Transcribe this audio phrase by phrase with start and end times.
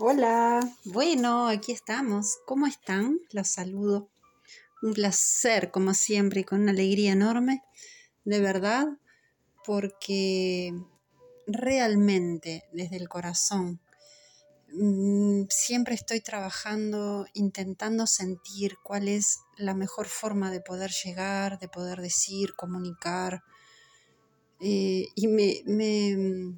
[0.00, 2.38] Hola, bueno, aquí estamos.
[2.46, 3.18] ¿Cómo están?
[3.32, 4.08] Los saludo.
[4.80, 7.64] Un placer, como siempre, y con una alegría enorme,
[8.24, 8.86] de verdad,
[9.66, 10.72] porque
[11.48, 13.80] realmente desde el corazón
[14.72, 21.66] mm, siempre estoy trabajando, intentando sentir cuál es la mejor forma de poder llegar, de
[21.66, 23.42] poder decir, comunicar.
[24.60, 26.56] Eh, y me, me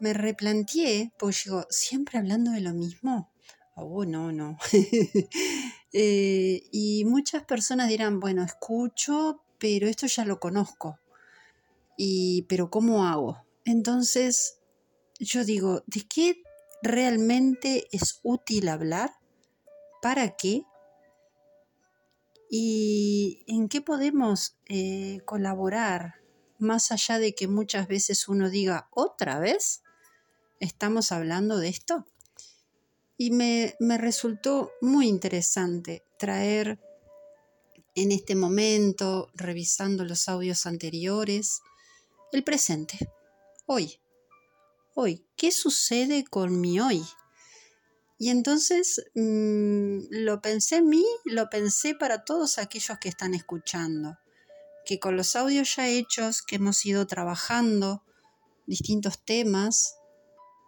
[0.00, 3.32] me replanteé, pues digo, ¿siempre hablando de lo mismo?
[3.74, 4.58] Oh, no, no.
[5.98, 10.98] Eh, y muchas personas dirán, bueno, escucho, pero esto ya lo conozco.
[11.96, 13.46] Y, pero ¿cómo hago?
[13.64, 14.58] Entonces,
[15.18, 16.42] yo digo, ¿de qué
[16.82, 19.12] realmente es útil hablar?
[20.02, 20.64] ¿Para qué?
[22.50, 26.16] ¿Y en qué podemos eh, colaborar?
[26.58, 29.82] Más allá de que muchas veces uno diga, ¿otra vez?
[30.60, 32.06] Estamos hablando de esto.
[33.18, 36.78] Y me, resultó muy interesante traer
[37.94, 41.62] en este momento, revisando los audios anteriores,
[42.32, 42.98] el presente,
[43.66, 43.98] hoy.
[44.94, 47.02] Hoy, ¿qué sucede con mi hoy?
[48.18, 54.18] Y entonces mm, lo pensé en mí, lo pensé para todos aquellos que están escuchando,
[54.84, 58.02] que con los audios ya hechos, que hemos ido trabajando
[58.66, 59.96] distintos temas,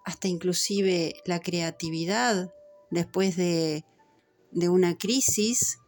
[0.09, 2.51] hasta inclusive la creatividad
[2.91, 3.85] después de,
[4.53, 5.81] una crisis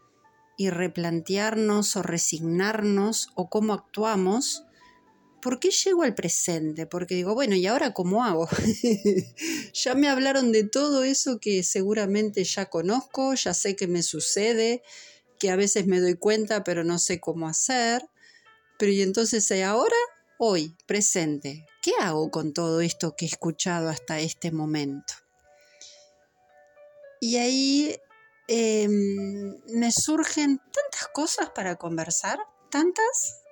[0.59, 4.65] y replantearnos o resignarnos o cómo actuamos,
[5.41, 6.87] ¿por qué llego al presente?
[6.87, 8.47] Porque digo, bueno, ¿y ahora cómo hago?
[9.73, 14.83] ya me hablaron de todo eso que seguramente ya conozco, ya sé que me sucede,
[15.39, 18.03] que a veces me doy cuenta pero no sé cómo hacer.
[18.79, 19.97] Pero ¿y entonces ahora?
[20.43, 25.13] Hoy, presente, ¿qué hago con todo esto que he escuchado hasta este momento?
[27.21, 28.01] Y ahí
[28.49, 32.39] em, me surgen tantas cosas para conversar,
[32.71, 33.43] tantas,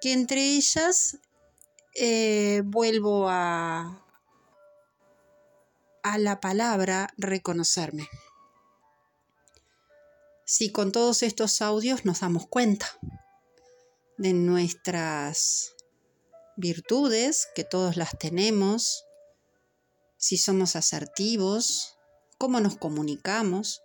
[0.00, 1.18] que entre ellas
[1.96, 4.02] eh, vuelvo a,
[6.02, 8.08] a la palabra reconocerme.
[10.46, 12.98] Si con todos estos audios nos damos cuenta
[14.18, 15.74] de nuestras
[16.56, 19.04] virtudes, que todos las tenemos,
[20.16, 21.96] si somos asertivos,
[22.38, 23.82] cómo nos comunicamos,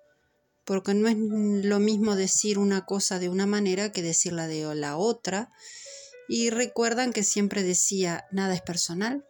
[0.65, 4.97] porque no es lo mismo decir una cosa de una manera que decirla de la
[4.97, 5.51] otra.
[6.27, 9.25] Y recuerdan que siempre decía, nada es personal,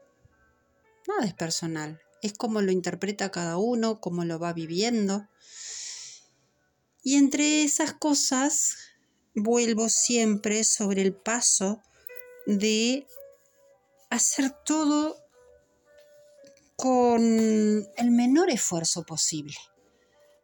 [1.07, 5.29] nada es personal, es como lo interpreta cada uno, cómo lo va viviendo.
[7.01, 8.75] Y entre esas cosas
[9.35, 11.81] vuelvo siempre sobre el paso
[12.45, 13.05] de
[14.09, 15.17] hacer todo
[16.75, 19.55] con el menor esfuerzo posible.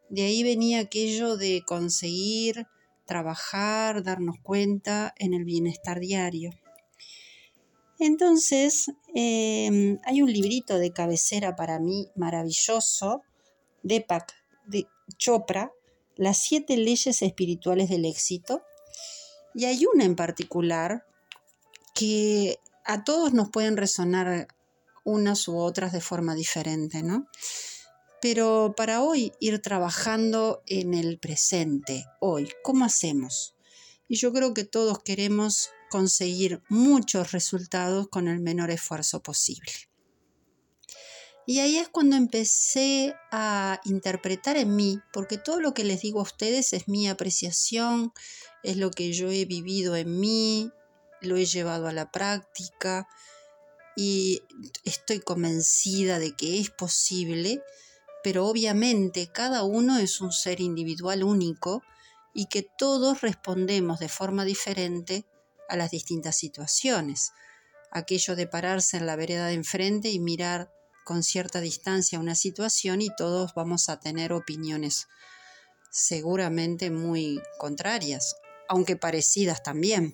[0.09, 2.67] De ahí venía aquello de conseguir
[3.05, 6.51] trabajar, darnos cuenta en el bienestar diario.
[7.99, 13.21] Entonces, em, hay un librito de cabecera para mí maravilloso,
[13.83, 14.33] de Pac
[14.65, 15.71] de Chopra,
[16.17, 18.61] Las siete leyes espirituales del éxito.
[19.55, 21.07] Y hay una en particular
[21.95, 24.47] que a todos nos pueden resonar
[25.05, 27.27] unas u otras de forma diferente, ¿no?
[28.21, 33.55] Pero para hoy ir trabajando en el presente, hoy, ¿cómo hacemos?
[34.09, 39.71] Y yo creo que todos queremos conseguir muchos resultados con el menor esfuerzo posible.
[41.47, 46.19] Y ahí es cuando empecé a interpretar en mí, porque todo lo que les digo
[46.19, 48.13] a ustedes es mi apreciación,
[48.63, 50.71] es lo que yo he vivido en mí,
[51.21, 53.07] lo he llevado a la práctica
[53.95, 54.41] y
[54.83, 57.61] estoy convencida de que es posible,
[58.23, 61.83] pero obviamente cada uno es un ser individual único
[62.33, 65.25] y que todos respondemos de forma diferente
[65.69, 67.31] a las distintas situaciones.
[67.91, 70.71] Aquello de pararse en la vereda de enfrente y mirar
[71.05, 75.07] con cierta distancia una situación y todos vamos a tener opiniones
[75.91, 78.35] seguramente muy contrarias,
[78.67, 80.13] aunque parecidas también.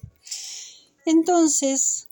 [1.05, 2.09] Entonces,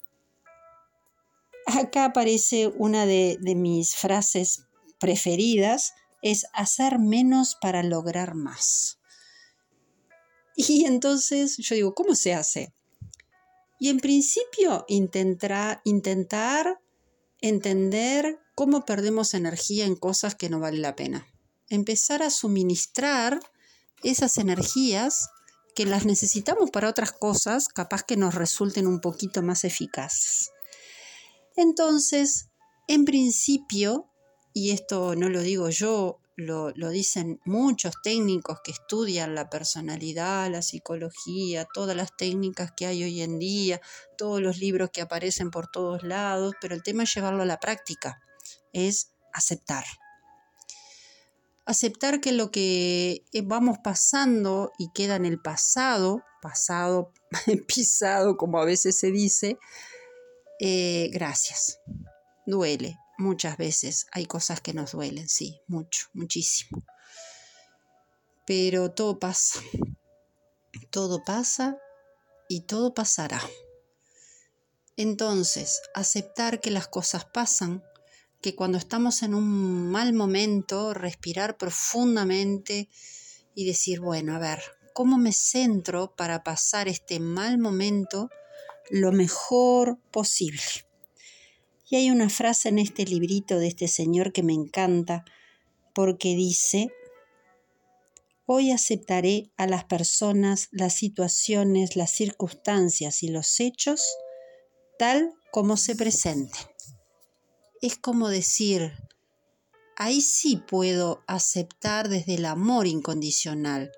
[1.65, 4.63] acá aparece una de, mis frases
[4.99, 8.99] preferidas, es hacer menos para lograr más.
[10.55, 12.73] Y entonces yo digo, ¿cómo se hace?
[13.79, 16.81] Y en principio intentar, intentar
[17.41, 21.25] entender cómo perdemos energía en cosas que no vale la pena.
[21.69, 23.39] Empezar a suministrar
[24.03, 25.29] esas energías
[25.75, 30.49] que las necesitamos para otras cosas, capaz que nos resulten un poquito más eficaces.
[31.55, 32.49] Entonces,
[32.89, 34.09] en principio,
[34.51, 40.63] y esto no lo digo yo, lo, dicen muchos técnicos que estudian la personalidad, la
[40.63, 43.79] psicología, todas las técnicas que hay hoy en día,
[44.17, 47.61] todos los libros que aparecen por todos lados, pero el tema es llevarlo a la
[47.61, 48.19] práctica,
[48.73, 49.85] es aceptar.
[51.65, 57.13] Aceptar que lo que eh, vamos pasando y queda en el pasado, pasado,
[57.67, 59.57] pisado, como a veces se dice,
[60.59, 61.79] eh, gracias.
[62.45, 66.83] Duele, muchas veces hay cosas que nos duelen, sí, mucho, muchísimo.
[68.47, 69.61] Pero todo pasa,
[70.89, 71.77] todo pasa
[72.47, 73.39] y todo pasará.
[74.97, 77.83] Entonces, aceptar que las cosas pasan,
[78.41, 82.89] que cuando estamos en un mal momento, respirar profundamente
[83.53, 84.61] y decir, bueno, a ver,
[84.93, 88.29] ¿cómo me centro para pasar este mal momento
[88.89, 90.61] lo mejor posible?
[91.89, 95.25] Y hay una frase en este librito de este señor que me encanta
[95.93, 96.93] porque dice,
[98.45, 104.01] hoy aceptaré a las personas, las situaciones, las circunstancias y los hechos
[104.97, 106.68] tal como se presenten.
[107.81, 108.93] Es como decir,
[109.95, 113.91] ahí sí puedo aceptar desde el amor incondicional,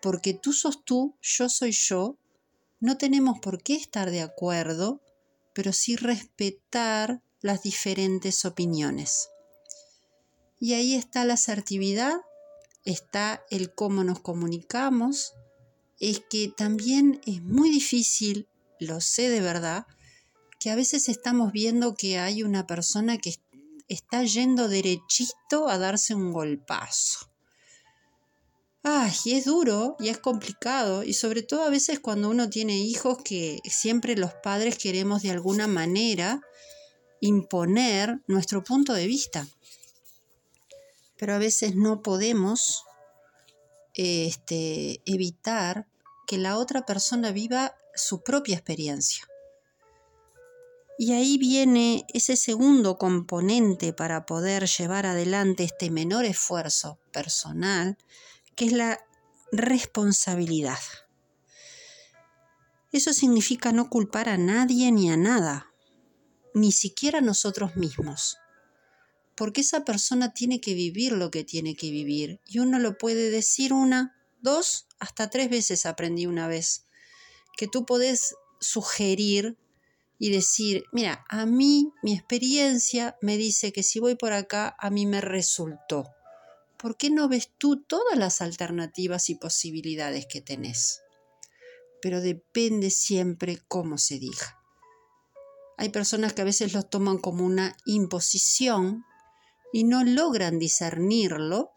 [0.00, 2.16] porque tú sos tú, yo soy yo,
[2.80, 5.00] no tenemos por qué estar de acuerdo,
[5.54, 9.28] pero sí respetar las diferentes opiniones.
[10.58, 12.14] Y ahí está la asertividad,
[12.84, 15.34] está el cómo nos comunicamos,
[16.00, 18.48] es que también es muy difícil,
[18.80, 19.86] lo sé de verdad,
[20.62, 23.34] que a veces estamos viendo que hay una persona que
[23.88, 27.28] está yendo derechito a darse un golpazo.
[28.84, 32.78] Ay, y es duro y es complicado y sobre todo a veces cuando uno tiene
[32.78, 36.40] hijos que siempre los padres queremos de alguna manera
[37.20, 39.48] imponer nuestro punto de vista.
[41.16, 42.84] Pero a veces no podemos
[43.94, 45.88] este, evitar
[46.28, 49.26] que la otra persona viva su propia experiencia.
[51.02, 57.98] Y ahí viene ese segundo componente para poder llevar adelante este menor esfuerzo personal,
[58.54, 59.04] que es la
[59.50, 60.78] responsabilidad.
[62.92, 65.72] Eso significa no culpar a nadie ni a nada,
[66.54, 68.38] ni siquiera a nosotros mismos.
[69.34, 72.38] Porque esa persona tiene que vivir lo que tiene que vivir.
[72.46, 76.86] Y uno lo puede decir una, dos, hasta tres veces aprendí una vez.
[77.56, 79.58] Que tú podés sugerir
[80.22, 84.88] y decir, mira, a mí mi experiencia me dice que si voy por acá, a
[84.88, 86.06] mí me resultó.
[86.82, 91.00] ¿por qué no ves tú todas las alternativas y posibilidades que tenés?
[92.02, 94.58] Pero depende siempre cómo se diga.
[95.78, 99.04] Hay personas que a veces lo toman como una imposición
[99.72, 101.70] y no logran discernirlo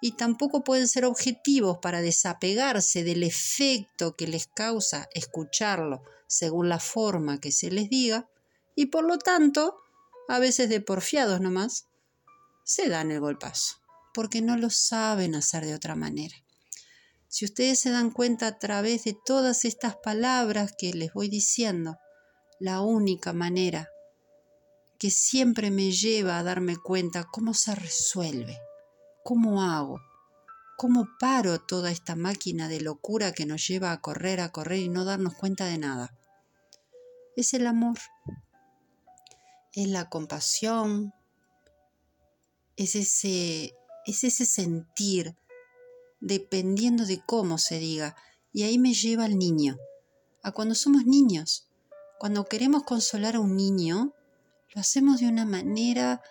[0.00, 6.78] y tampoco pueden ser objetivos para desapegarse del efecto que les causa escucharlo según la
[6.78, 8.28] forma que se les diga
[8.74, 9.78] y por lo tanto,
[10.28, 11.86] a veces de porfiados nomás,
[12.64, 13.76] se dan el golpazo
[14.16, 16.34] porque no lo saben hacer de otra manera.
[17.28, 21.98] Si ustedes se dan cuenta a través de todas estas palabras que les voy diciendo,
[22.58, 23.90] la única manera
[24.98, 28.58] que siempre me lleva a darme cuenta cómo se resuelve,
[29.22, 30.00] cómo hago,
[30.76, 34.88] cómo paro toda esta máquina de locura que nos lleva a correr, a correr y
[34.88, 36.14] no darnos cuenta de nada.
[37.36, 37.98] Es el amor,
[39.72, 41.12] es la compasión,
[42.76, 43.74] es ese
[44.06, 45.36] es ese sentir,
[46.20, 48.14] dependiendo de cómo se diga.
[48.52, 49.76] Y ahí me lleva al niño,
[50.42, 51.66] a cuando somos niños.
[52.18, 54.14] Cuando queremos consolar a un niño,
[54.74, 56.22] lo hacemos de una manera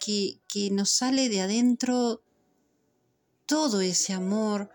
[0.00, 2.22] que, que nos sale de adentro
[3.50, 4.70] todo ese amor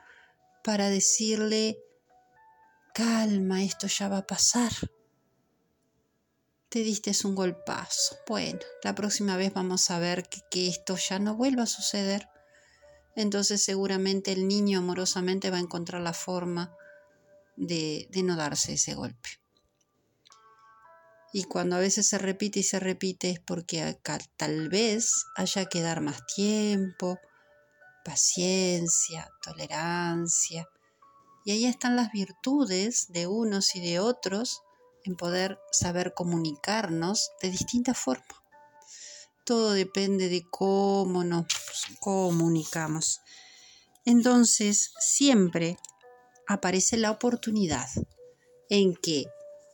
[0.64, 1.80] para decirle,
[2.94, 4.72] calma, esto ya va a pasar
[6.68, 8.18] te diste un golpazo.
[8.28, 12.28] Bueno, la próxima vez vamos a ver que, esto ya no vuelva a suceder
[13.16, 16.76] entonces seguramente el niño amorosamente va a encontrar la forma
[17.56, 19.30] de, no darse ese golpe.
[21.32, 23.98] Y cuando a veces se repite y se repite es porque
[24.36, 27.20] tal vez haya que dar más tiempo,
[28.06, 30.70] paciencia, tolerancia.
[31.44, 34.62] Y ahí están las virtudes de unos y de otros
[35.04, 38.24] en poder saber comunicarnos de distinta forma.
[39.44, 41.46] Todo depende de cómo nos
[42.00, 43.22] comunicamos.
[44.06, 45.78] Entonces, siempre
[46.48, 47.88] aparece la oportunidad
[48.70, 49.26] en que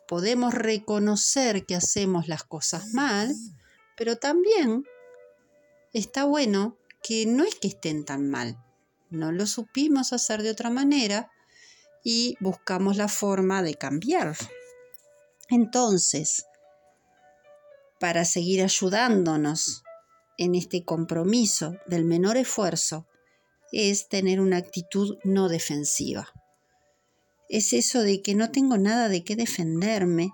[0.08, 3.34] podemos reconocer que hacemos las cosas mal,
[3.96, 4.84] pero también
[5.94, 8.58] está bueno que no es que estén tan mal,
[9.10, 11.32] no lo supimos hacer de otra manera
[12.04, 14.36] y buscamos la forma de cambiar.
[15.50, 16.46] Entonces,
[18.00, 19.84] para seguir ayudándonos
[20.38, 23.06] en este compromiso del menor esfuerzo,
[23.72, 26.28] es tener una actitud no defensiva.
[27.50, 30.32] Es eso de que no tengo nada de qué defenderme,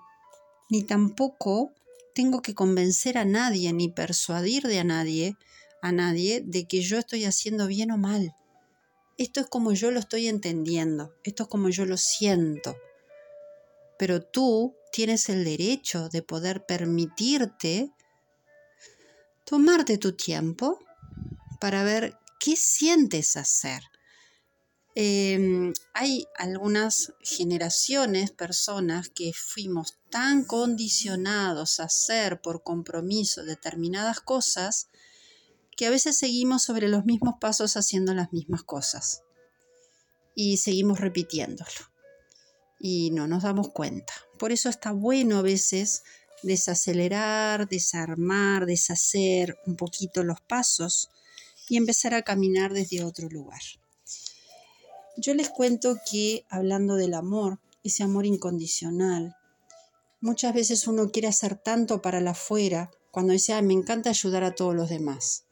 [0.70, 1.72] ni tampoco
[2.14, 5.36] tengo que convencer a nadie ni persuadir de a nadie,
[5.80, 8.34] a nadie de que yo estoy haciendo bien o mal.
[9.16, 12.76] Esto es como yo lo estoy entendiendo, esto es como yo lo siento.
[13.98, 17.92] Pero tú tienes el derecho de poder permitirte
[19.44, 20.78] tomarte tu tiempo
[21.60, 23.82] para ver qué sientes hacer.
[24.94, 34.88] Em, hay algunas generaciones, personas que fuimos tan condicionados a hacer por compromiso determinadas cosas
[35.78, 39.22] que a veces seguimos sobre los mismos pasos haciendo las mismas cosas
[40.34, 41.70] y seguimos repitiéndolo
[42.80, 44.12] y no nos damos cuenta.
[44.40, 46.02] Por eso está bueno a veces
[46.42, 51.10] desacelerar, desarmar, deshacer un poquito los pasos
[51.68, 53.60] y empezar a caminar desde otro lugar.
[55.16, 59.36] Yo les cuento que hablando del amor, ese amor incondicional,
[60.20, 64.56] muchas veces uno quiere hacer tanto para la afuera cuando dice, me encanta ayudar a
[64.56, 65.44] todos los demás.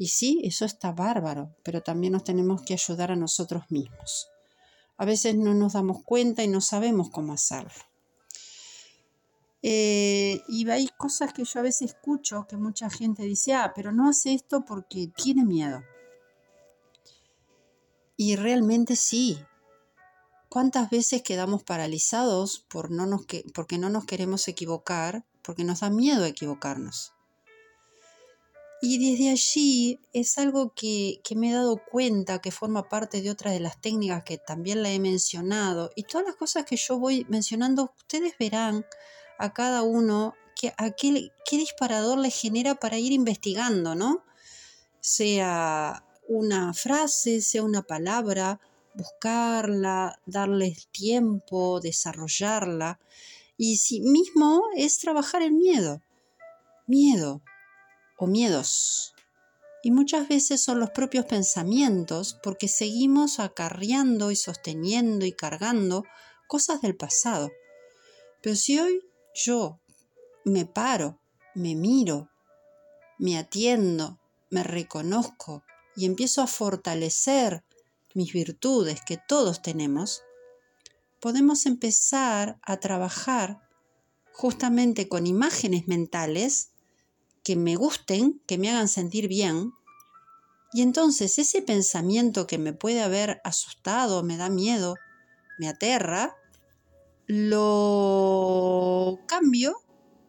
[0.00, 4.30] Y sí, eso está bárbaro, pero también nos tenemos que ayudar a nosotros mismos.
[4.96, 7.84] A veces no nos damos cuenta y no sabemos cómo hacerlo.
[9.62, 13.92] Eh, y hay cosas que yo a veces escucho que mucha gente dice, ah, pero
[13.92, 15.82] no hace esto porque tiene miedo.
[18.16, 19.38] Y realmente sí.
[20.48, 25.80] ¿Cuántas veces quedamos paralizados por no nos que, porque no nos queremos equivocar, porque nos
[25.80, 27.12] da miedo equivocarnos?
[28.82, 33.30] Y desde allí es algo que, que, me he dado cuenta que forma parte de
[33.30, 35.90] otra de las técnicas que también la he mencionado.
[35.96, 38.86] Y todas las cosas que yo voy mencionando, ustedes verán
[39.38, 44.24] a cada uno qué, qué disparador le genera para ir investigando, ¿no?
[45.00, 48.60] Sea una frase, sea una palabra,
[48.94, 52.98] buscarla, darle tiempo, desarrollarla.
[53.58, 56.00] Y sí mismo es trabajar el miedo.
[56.86, 57.42] Miedo
[58.20, 59.14] o miedos.
[59.82, 66.04] Y muchas veces son los propios pensamientos porque seguimos acarreando y sosteniendo y cargando
[66.46, 67.50] cosas del pasado.
[68.42, 69.00] Pero si hoy
[69.34, 69.80] yo
[70.44, 71.18] me paro,
[71.54, 72.28] me miro,
[73.18, 75.64] me atiendo, me reconozco
[75.96, 77.64] y empiezo a fortalecer
[78.12, 80.22] mis virtudes que todos tenemos,
[81.20, 83.62] podemos empezar a trabajar
[84.32, 86.69] justamente con imágenes mentales
[87.50, 89.72] que me gusten, que me hagan sentir bien,
[90.72, 94.94] y entonces ese pensamiento que me puede haber asustado, me da miedo,
[95.58, 96.36] me aterra,
[97.26, 99.74] lo cambio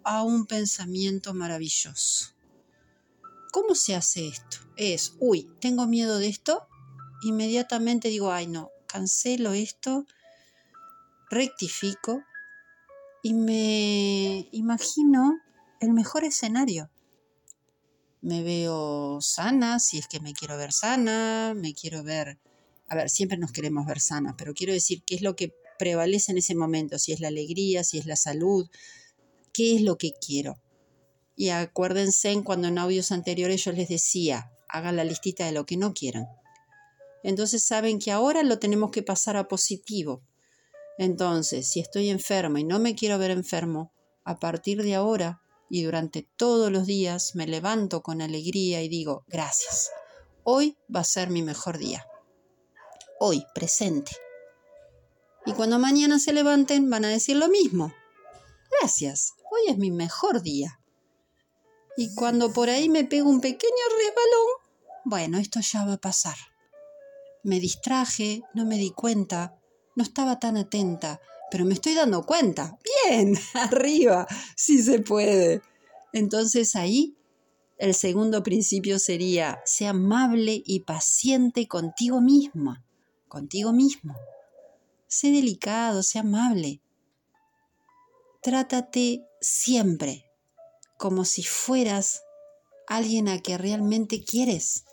[0.04, 2.34] a un pensamiento maravilloso.
[3.52, 4.58] ¿Cómo se hace esto?
[4.76, 6.68] Es, uy, tengo miedo de esto,
[7.22, 10.08] inmediatamente digo, ay no, cancelo esto,
[11.30, 12.24] rectifico
[13.22, 15.40] y me imagino
[15.82, 16.90] el mejor escenario.
[18.22, 22.38] Me veo sana, si es que me quiero ver sana, me quiero ver,
[22.88, 26.32] a ver, siempre nos queremos ver sana, pero quiero decir qué es lo que prevalece
[26.32, 28.70] en ese momento, si es la alegría, si es la salud,
[29.54, 30.62] qué es lo que quiero.
[31.36, 35.78] Y acuérdense cuando en audios anteriores yo les decía, hagan la listita de lo que
[35.78, 36.28] no quieran.
[37.24, 40.22] Entonces saben que ahora lo tenemos que pasar a positivo.
[40.98, 43.92] Entonces, si estoy enferma y no me quiero ver enfermo,
[44.24, 49.24] a partir de ahora y durante todos los días me levanto con alegría y digo,
[49.28, 49.90] gracias,
[50.44, 52.06] hoy va a ser mi mejor día.
[53.22, 54.12] Hoy, presente.
[55.46, 57.94] Y cuando mañana se levanten van a decir lo mismo.
[58.80, 60.82] Gracias, hoy es mi mejor día.
[61.96, 64.50] Y cuando por ahí me pego un pequeño resbalón,
[65.06, 66.36] bueno, esto ya va a pasar.
[67.44, 69.58] Me distraje, no me di cuenta,
[69.96, 72.80] no estaba tan atenta, pero me estoy dando cuenta.
[73.06, 75.62] Bien, arriba, sí se puede.
[76.14, 77.16] Entonces ahí
[77.78, 82.84] el segundo principio sería, sea amable y paciente contigo misma,
[83.28, 84.16] contigo mismo.
[85.08, 86.80] Sé delicado, sé amable.
[88.42, 90.32] Trátate siempre
[90.98, 92.22] como si fueras
[92.88, 94.86] alguien a que realmente quieres.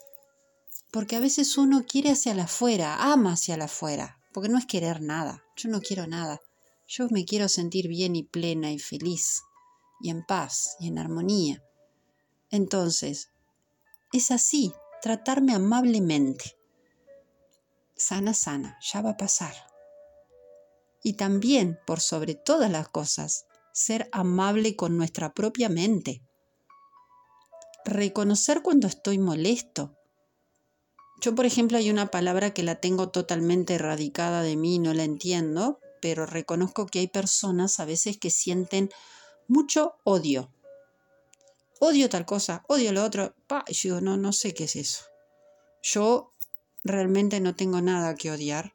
[0.91, 4.65] Porque a veces uno quiere hacia la afuera, ama hacia la afuera, porque no es
[4.65, 5.45] querer nada.
[5.57, 6.41] Yo no quiero nada.
[6.91, 9.43] Yo me quiero sentir bien y plena y feliz,
[10.01, 11.63] y en paz y en armonía.
[12.51, 13.31] Entonces,
[14.11, 16.57] es así, tratarme amablemente.
[17.95, 19.55] Sana, sana, ya va a pasar.
[21.03, 26.23] Y también, por sobre todas las cosas, ser amable con nuestra propia mente.
[27.85, 29.95] Reconocer cuando estoy molesto.
[31.21, 35.05] Yo, por ejemplo, hay una palabra que la tengo totalmente erradicada de mí, no la
[35.05, 38.91] entiendo, pero reconozco que hay personas a veces que sienten
[39.49, 40.51] mucho odio
[41.79, 43.35] odio tal cosa, odio lo otro.
[43.47, 45.05] Pa, y yo digo, no, no sé qué es eso.
[45.83, 46.33] Yo
[46.85, 48.75] realmente no tengo nada que odiar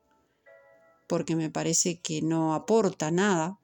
[1.07, 3.59] porque me parece que no aporta nada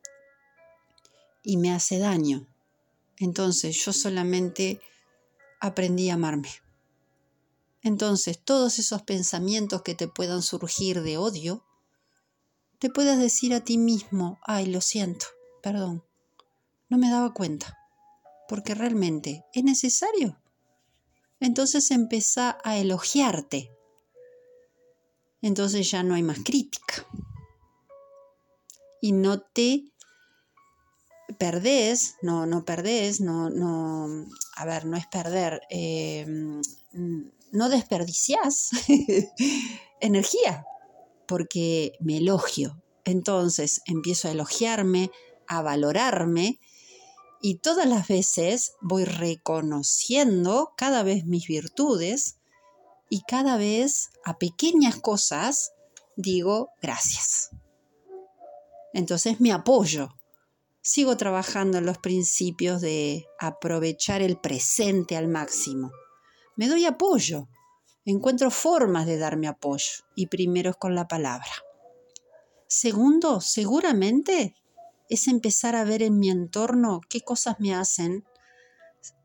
[1.44, 2.48] y me hace daño.
[3.18, 4.82] Entonces yo solamente
[5.60, 6.50] aprendí a amarme.
[7.82, 11.66] Entonces todos esos pensamientos que te puedan surgir de odio,
[12.80, 15.26] te puedas decir a ti mismo, ay, lo siento,
[15.62, 16.04] perdón,
[16.90, 17.78] no me daba cuenta
[18.50, 20.42] porque realmente es necesario.
[21.40, 23.72] Entonces empieza a elogiarte.
[25.42, 27.06] Entonces ya no hay más crítica.
[29.02, 29.94] Y no te
[31.38, 36.62] perdés, no, no perdés, no, no, a ver, no es perder, em,
[37.52, 38.72] no desperdicias
[40.02, 40.66] energía,
[41.30, 42.82] porque me elogio.
[43.06, 45.12] Entonces empiezo a elogiarme,
[45.48, 46.60] a valorarme
[47.40, 52.40] y todas las veces voy reconociendo cada vez mis virtudes
[53.10, 55.72] y cada vez a pequeñas cosas
[56.16, 57.52] digo gracias.
[58.92, 60.10] Entonces me apoyo.
[60.82, 65.92] Sigo trabajando en los principios de aprovechar el presente al máximo.
[66.56, 67.48] Me doy apoyo.
[68.06, 70.04] Encuentro formas de darme apoyo.
[70.16, 71.52] Y primero es con la palabra.
[72.68, 74.56] Segundo, seguramente
[75.10, 78.26] es empezar a ver en mi entorno qué cosas me hacen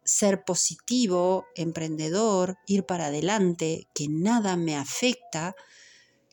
[0.04, 5.54] ser positivo, emprendedor, ir para adelante, que nada me afecta,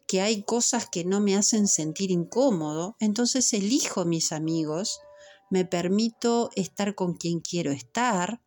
[0.07, 4.99] que hay cosas que no me hacen sentir incómodo, entonces elijo mis amigos,
[5.49, 8.41] me permito estar con quien quiero estar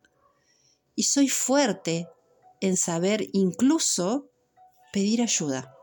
[0.95, 2.07] y soy fuerte
[2.65, 4.29] en saber incluso
[4.91, 5.75] pedir ayuda.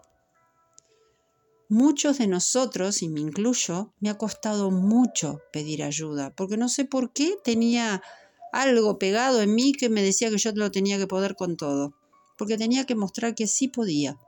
[1.68, 6.84] Muchos de nosotros, y me incluyo, me ha costado mucho pedir ayuda, porque no sé
[6.84, 8.02] por qué tenía
[8.52, 11.94] algo pegado en mí que me decía que yo lo tenía que poder con todo,
[12.36, 14.18] porque tenía que mostrar que sí podía.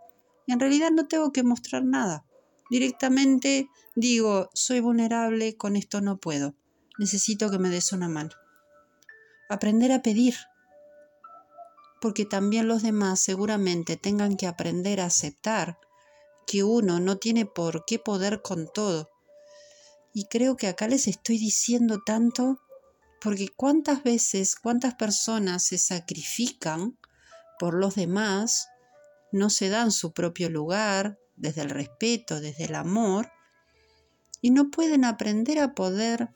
[0.46, 2.24] Y en realidad no tengo que mostrar nada.
[2.70, 6.54] Directamente digo, soy vulnerable, con esto no puedo.
[6.98, 8.30] Necesito que me des una mano.
[9.50, 10.34] Aprender a pedir.
[12.04, 15.78] Porque también los demás seguramente tengan que aprender a aceptar
[16.46, 19.08] que uno no tiene por qué poder con todo.
[20.12, 22.60] Y creo que acá les estoy diciendo tanto
[23.22, 26.98] porque cuántas veces, cuántas personas se sacrifican
[27.58, 28.68] por los demás,
[29.32, 33.32] no se dan su propio lugar desde el respeto, desde el amor,
[34.42, 36.28] y no pueden aprender a poder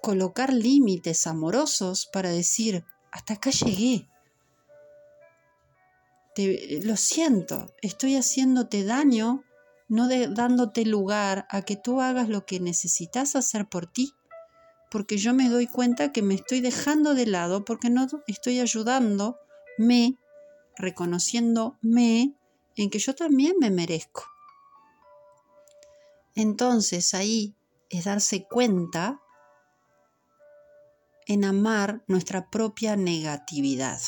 [0.00, 4.09] colocar límites amorosos para decir, hasta acá llegué,
[6.82, 9.44] lo siento, estoy haciéndote daño,
[9.88, 14.12] no dándote lugar a que tú hagas lo que necesitas hacer por ti,
[14.90, 20.16] porque yo me doy cuenta que me estoy dejando de lado porque no estoy ayudándome,
[20.76, 22.34] reconociéndome
[22.76, 24.24] en que yo también me merezco.
[26.34, 27.54] Entonces ahí
[27.88, 29.20] es darse cuenta
[31.26, 34.00] en amar nuestra propia negatividad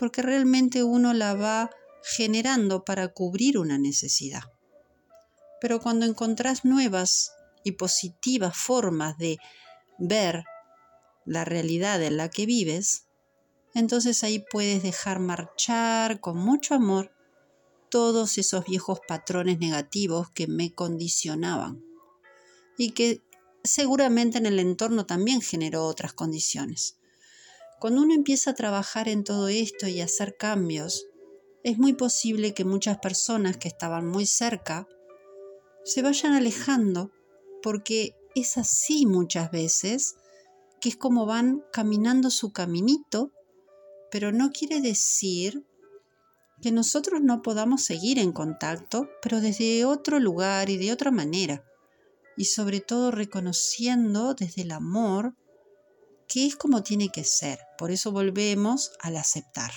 [0.00, 1.68] porque realmente uno la va
[2.02, 4.44] generando para cubrir una necesidad.
[5.60, 7.34] Pero cuando encontrás nuevas
[7.64, 9.36] y positivas formas de
[9.98, 10.44] ver
[11.26, 13.08] la realidad en la que vives,
[13.74, 17.12] entonces ahí puedes dejar marchar con mucho amor
[17.90, 21.84] todos esos viejos patrones negativos que me condicionaban
[22.78, 23.22] y que
[23.62, 26.99] seguramente en el entorno también generó otras condiciones.
[27.80, 31.06] Cuando uno empieza a trabajar en todo esto y a hacer cambios,
[31.62, 34.86] es muy posible que muchas personas que estaban muy cerca
[35.82, 37.10] se vayan alejando
[37.62, 40.16] porque es así muchas veces,
[40.78, 43.32] que es como van caminando su caminito,
[44.10, 45.64] pero no quiere decir
[46.60, 51.64] que nosotros no podamos seguir en contacto, pero desde otro lugar y de otra manera,
[52.36, 55.34] y sobre todo reconociendo desde el amor
[56.30, 57.58] que es como tiene que ser.
[57.76, 59.72] Por eso volvemos al aceptar.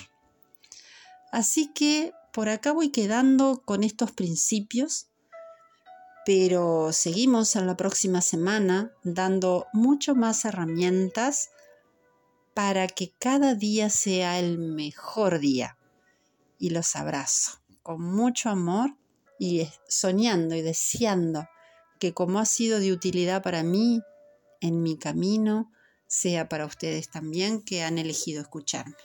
[1.31, 5.07] Así que por acá voy quedando con estos principios,
[6.27, 11.49] pero seguimos en la próxima semana dando mucho más herramientas
[12.53, 15.79] para que cada día sea el mejor día.
[16.59, 18.95] Y los abrazo con mucho amor
[19.39, 21.47] y soñando y deseando
[21.99, 24.01] que como ha sido de utilidad para mí
[24.61, 25.71] en mi camino,
[26.13, 28.95] sea para ustedes también que han elegido escucharme.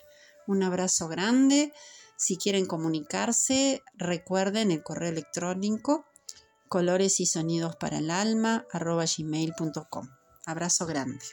[0.47, 1.73] Un abrazo grande.
[2.17, 6.05] Si quieren comunicarse, recuerden el correo electrónico
[6.69, 10.09] colores y sonidos para el alma gmail.com.
[10.45, 11.25] Abrazo grande.